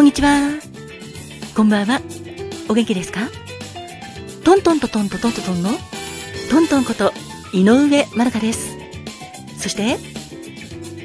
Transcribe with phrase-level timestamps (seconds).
[0.00, 0.58] こんにちは。
[1.54, 2.00] こんばんは。
[2.70, 3.28] お元気ですか？
[4.42, 5.68] トントントントントントントンの
[6.48, 7.12] トントンこと
[7.52, 8.78] 井上まるかです。
[9.58, 9.98] そして、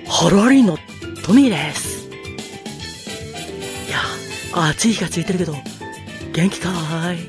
[0.07, 0.77] ハロリンの
[1.25, 2.07] トミーです。
[2.07, 3.99] いや、
[4.69, 5.57] 暑い日がついてるけど、
[6.31, 7.19] 元気かーい。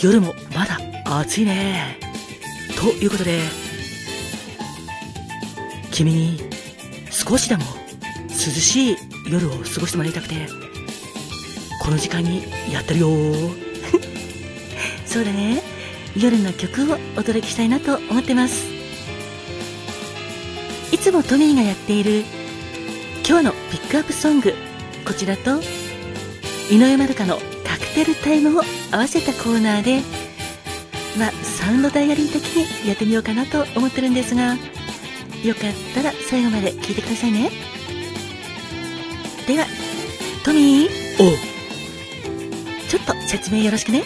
[0.00, 0.78] 夜もまだ
[1.18, 1.98] 暑いね。
[2.80, 3.40] ということで、
[5.90, 6.40] 君に
[7.10, 7.64] 少しでも
[8.28, 8.96] 涼しい
[9.28, 10.46] 夜を過ごしてもらいたくて、
[11.82, 13.08] この時間にやってるよ
[15.04, 15.62] そうだね。
[16.16, 18.66] 夜の曲をお届けしたいなと思ってます。
[20.90, 22.24] いつもトミーがやっている
[23.26, 24.54] 今日のピックアップソング、
[25.04, 25.60] こちらと
[26.70, 30.00] 井上まるかのカクテルタイムを合わせたコーナーで、
[31.18, 34.56] まあ、サウンドダイアリー的にやってみようかなと思ってるんですが、
[35.44, 37.77] よかったら最後まで聞いてくださいね。
[39.48, 39.64] では、
[40.44, 41.32] トミー、おう、
[42.86, 44.02] ちょっと説明よろしくね。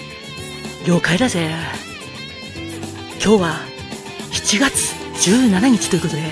[0.87, 1.51] 了解だぜ。
[3.21, 3.57] 今日は
[4.31, 4.95] 7月
[5.29, 6.23] 17日ということで、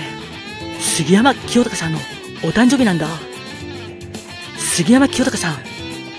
[0.78, 1.98] 杉山清隆さんの
[2.44, 3.08] お誕生日なんだ。
[4.56, 5.58] 杉山清隆さん、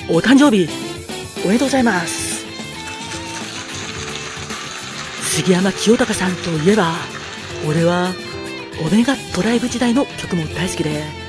[0.09, 0.67] お誕生日、
[1.45, 2.43] おめでとうございます。
[5.33, 6.91] 杉山清隆さんといえば、
[7.65, 8.13] 俺は、
[8.85, 11.20] オメガトライブ時代の曲も大好きで、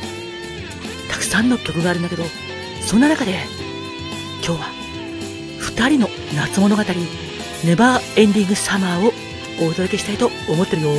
[1.32, 2.24] さんの曲があるんだけど、
[2.82, 3.32] そんな中で、
[4.44, 4.68] 今日は、
[5.58, 6.82] 二人の夏物語、
[7.64, 9.12] ネバーエンディングサマーを
[9.66, 10.90] お届けしたいと思ってるよ。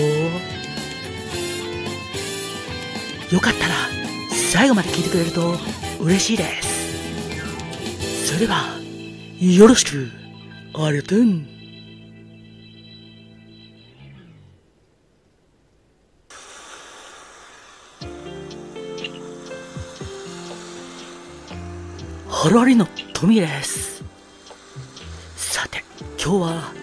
[3.31, 3.75] よかったら、
[4.51, 5.55] 最後まで聞いてくれると
[5.99, 8.33] 嬉しいです。
[8.33, 8.79] それでは、
[9.39, 10.09] よろしく、
[10.73, 11.52] ありがとう。
[22.43, 24.03] ハロアリのトミです。
[25.37, 25.85] さて、
[26.21, 26.73] 今日は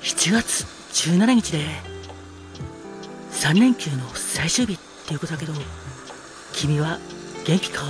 [0.00, 0.62] 7月
[1.08, 1.64] 17日で
[3.32, 5.54] 3連休の最終日っていうことだけど、
[6.52, 7.00] 君は
[7.44, 7.88] 元気かい？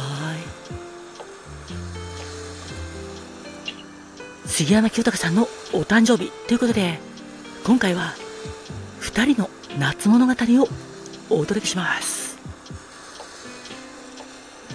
[4.48, 5.42] 杉山清隆さんの
[5.74, 6.98] お誕生日ということで、
[7.66, 8.14] 今回は
[9.02, 10.68] 2人の夏物語を
[11.28, 12.38] お届けします。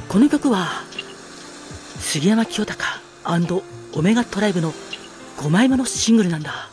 [0.08, 0.84] この曲は
[2.10, 3.02] 杉山清隆
[3.92, 4.72] オメガトライブの
[5.40, 6.70] 5枚目のシングルなんだ。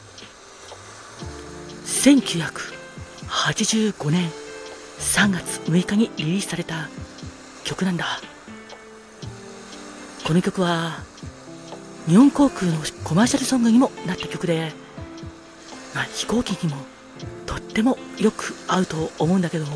[1.85, 4.31] 1985年
[5.01, 6.89] 3月6日にリリースされた
[7.65, 8.21] 曲なんだ。
[10.25, 11.03] この曲は
[12.07, 14.71] 日本航空のコマーシャルソングにもなった曲で、
[15.97, 16.81] まあ、飛行機にも
[17.45, 19.67] とってもよく合うと思うんだけど、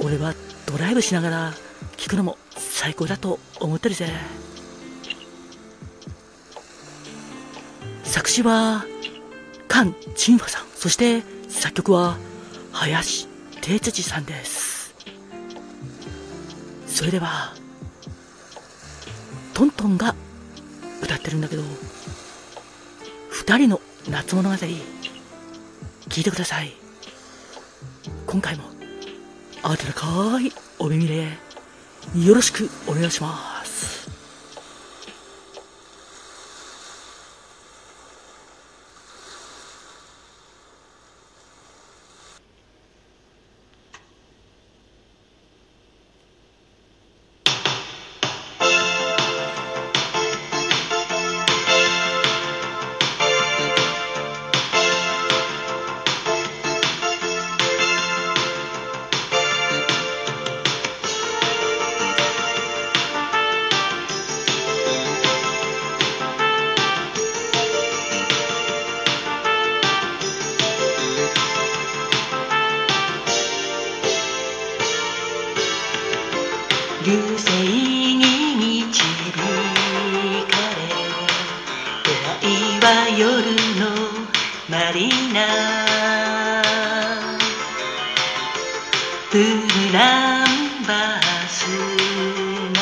[0.00, 0.34] 俺は
[0.66, 1.54] ドライブしながら
[1.96, 2.36] 聴くのも
[2.80, 4.06] 最高だと思ってるぜ。
[8.04, 8.84] 作詞は、
[9.68, 12.16] 菅チンファさん、そして作曲は、
[12.70, 13.26] 林
[13.62, 14.94] 哲司さんです。
[16.86, 17.52] それでは、
[19.54, 20.14] トントンが
[21.02, 21.64] 歌ってるんだけど、
[23.30, 26.72] 二人の夏物語、聞いてください。
[28.24, 28.62] 今回も、
[29.64, 31.47] 温かいお耳で、
[32.16, 33.57] よろしくお願いします。
[84.70, 86.62] マリーナ。
[89.30, 89.44] フル
[89.92, 90.46] ナン
[90.86, 91.64] バース
[92.74, 92.78] 内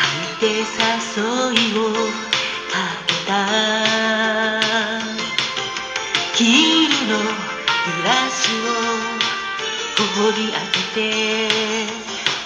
[0.00, 1.24] 書いて誘
[1.54, 1.80] いを
[2.70, 2.76] か
[3.06, 3.30] けた。
[6.34, 6.38] 黄
[6.84, 7.24] 色のグ
[8.04, 8.76] ラスを
[9.96, 11.88] 放り開けて。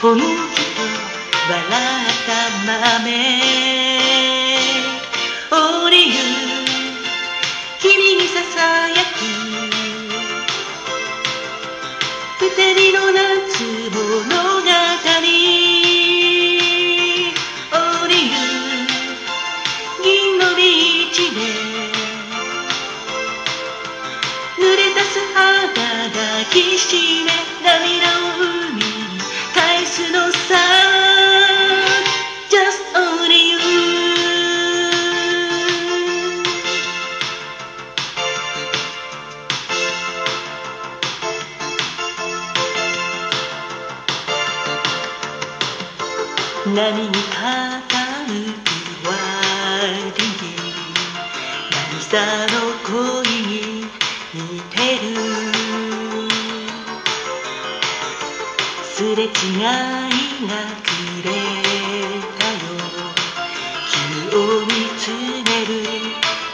[0.01, 0.29] 本気と
[1.51, 2.31] 笑った
[3.01, 3.78] 豆。
[12.93, 13.91] の夏
[18.31, 18.89] る
[20.03, 21.41] 銀のビーチで
[24.77, 27.31] れた素肌がきしめ
[27.63, 28.28] 涙を
[46.67, 47.15] 波に傾
[47.83, 47.95] く
[49.07, 49.11] ワ
[49.87, 50.51] イディンギ
[52.11, 52.13] 渚
[52.47, 53.87] の恋に
[54.35, 55.05] 似てる
[58.93, 59.31] すれ違い
[60.47, 60.53] が
[60.83, 60.91] く
[61.23, 61.27] れ
[62.39, 62.59] たよ
[63.93, 63.97] 君
[64.35, 64.69] を見
[64.99, 65.03] つ
[65.49, 65.71] める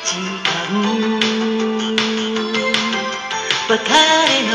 [0.04, 0.10] 時
[0.44, 0.54] 間
[3.66, 3.98] 別れ
[4.42, 4.52] の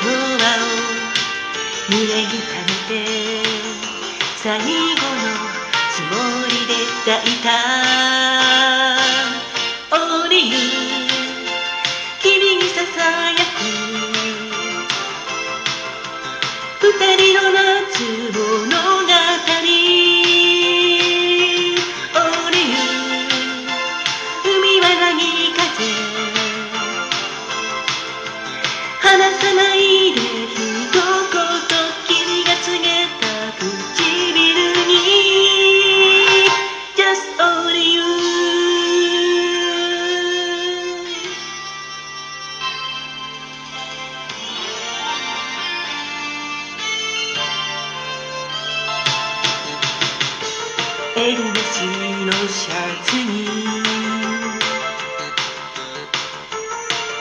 [0.00, 0.08] 言
[0.38, 0.66] 葉を
[1.90, 2.73] 胸に溜め
[4.44, 4.68] 最後の
[5.90, 6.74] つもりで
[7.06, 8.23] 抱いた。
[51.82, 53.48] のシャツに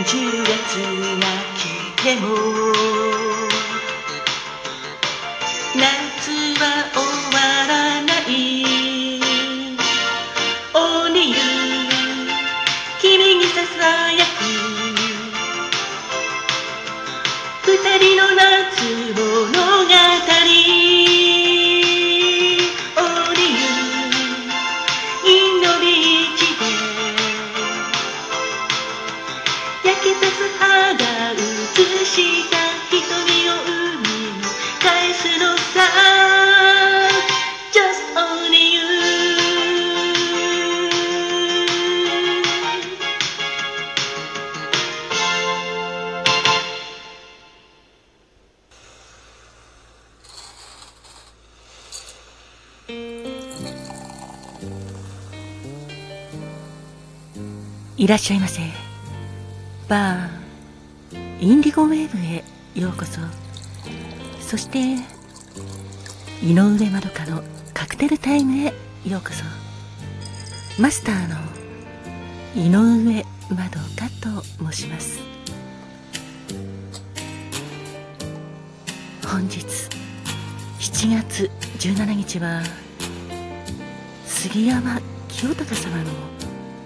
[0.06, 0.78] 10月
[1.20, 1.26] が
[1.58, 2.53] 来ても
[58.04, 58.60] いらっしゃいませ。
[59.88, 60.43] バー
[61.44, 62.42] インディゴウェーブへ
[62.74, 63.20] ようこそ。
[64.40, 64.96] そして
[66.42, 67.44] 井上まどかの
[67.74, 68.74] カクテルタイムへ
[69.06, 69.44] ようこそ。
[70.82, 71.36] マスターの
[72.56, 74.42] 井上まどかと
[74.72, 75.20] 申します。
[79.28, 79.66] 本日
[80.80, 82.64] 7月17日は
[84.26, 86.04] 杉山清隆様の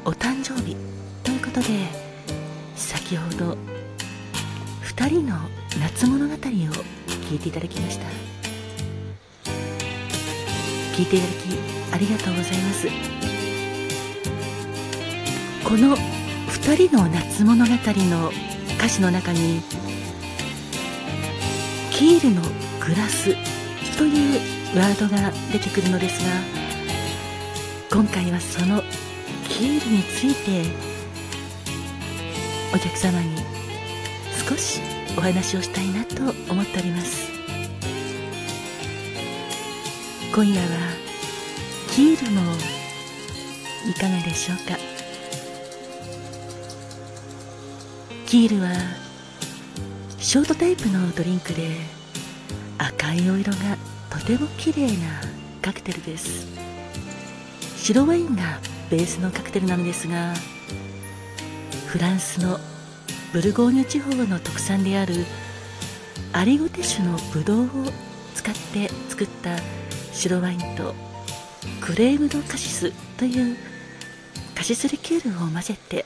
[0.04, 0.76] お誕生日
[1.24, 1.68] ということで
[2.76, 3.77] 先ほど
[4.98, 5.38] 2人の
[5.80, 8.08] 夏物語を聞いていただきました。
[10.96, 12.88] 聞いていただきありがとうございます。
[15.64, 15.96] この
[16.48, 18.32] 2人の夏物語の
[18.80, 19.62] 歌詞の中に
[21.92, 22.42] キールの
[22.84, 23.36] グラス
[24.00, 24.40] という
[24.76, 26.32] ワードが出てくるのですが
[27.92, 28.82] 今回はその
[29.48, 30.72] キールについて
[32.74, 33.47] お客様に
[34.48, 34.80] 少し
[35.18, 37.30] お話をしたいなと思っております。
[40.34, 40.68] 今夜は
[41.92, 42.42] キールも
[43.90, 44.78] いかがでしょうか？
[48.26, 48.70] キールは
[50.18, 51.68] ショートタイプのドリンクで
[52.78, 53.58] 赤いお色が
[54.10, 55.24] とても綺麗な
[55.62, 56.48] カクテルです。
[57.76, 60.34] 白ワインがベースのカクテルなのですが
[61.88, 62.58] フランスの
[63.34, 65.26] ブルゴーニュ地方の特産である
[66.32, 67.68] アリゴテ種のブドウを
[68.34, 69.58] 使って作った
[70.14, 70.96] 白ワインと
[71.82, 73.58] クレームドカシスという
[74.56, 76.06] カシスリキュールを混ぜて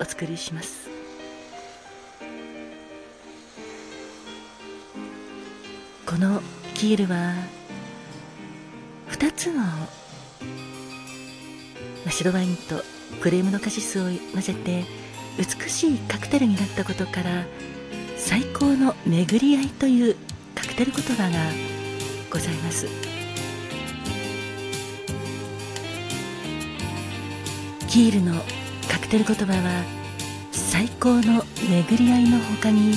[0.00, 0.90] お作りします。
[6.04, 6.42] この
[6.74, 7.32] キールは
[9.10, 9.62] 2つの
[12.10, 12.82] 白ワインと
[13.20, 15.05] クレームのカシスを混ぜて
[15.38, 17.44] 美しいカクテルになったことから
[18.16, 20.16] 最高の巡り合いという
[20.54, 21.38] カクテル言葉が
[22.30, 22.86] ございます。
[27.88, 28.34] キールの
[28.90, 29.84] カクテル言葉は
[30.52, 32.94] 最高の巡り合いの他に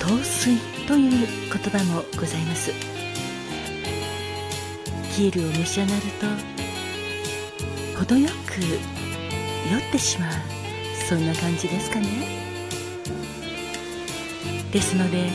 [0.00, 1.10] 陶水という
[1.52, 2.72] 言葉もございます。
[5.14, 6.02] キールを召し上がる
[7.94, 8.60] と程よく
[9.70, 10.57] 酔ってしまう。
[11.08, 12.06] そんな感じですかね。
[14.70, 15.30] ですので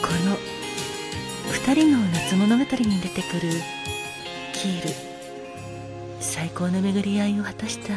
[0.00, 0.38] この
[1.52, 2.66] 2人の夏物語に
[3.02, 3.52] 出てくる
[4.54, 4.94] キール
[6.18, 7.92] 最高の巡り合いを果たした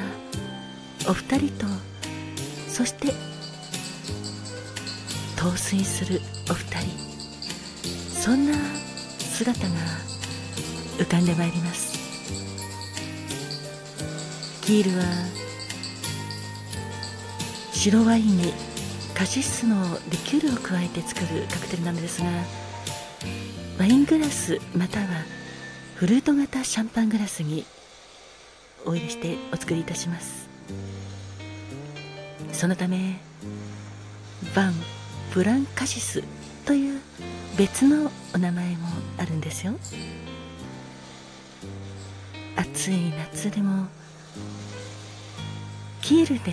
[1.10, 1.66] お二人と
[2.68, 3.14] そして
[5.38, 6.90] 陶酔するお二人
[8.14, 8.58] そんな
[9.20, 9.76] 姿が
[10.98, 11.98] 浮かんでまいります。
[14.62, 15.41] キールは
[17.84, 18.54] 白ワインに
[19.16, 19.76] カシスの
[20.12, 22.30] リキュールを加えて作るカクテルなのですが
[23.80, 25.08] ワイングラスまたは
[25.96, 27.66] フルート型シャンパングラスに
[28.86, 30.48] お入れしてお作りいたします。
[32.54, 33.20] そのため
[34.56, 34.74] バン・
[35.34, 36.24] ブランカシス
[36.68, 37.02] という
[37.58, 39.74] 別のお名前もあるんですよ。
[42.56, 43.88] 暑い夏でも
[46.04, 46.52] キールで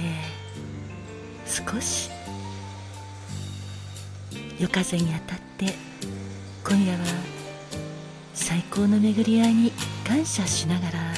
[1.49, 2.11] 少し
[4.59, 5.75] 夜風に当たって
[6.63, 6.99] 今夜は
[8.35, 9.73] 最高の巡り合いに
[10.07, 11.15] 感謝しながら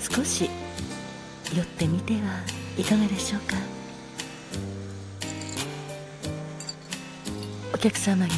[0.00, 0.50] 少し
[1.54, 2.20] 寄ってみては
[2.76, 3.56] いかがでしょうか。
[7.72, 8.32] お客様に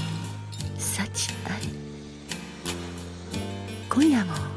[0.79, 1.55] 幸あれ。
[3.89, 4.48] 今夜も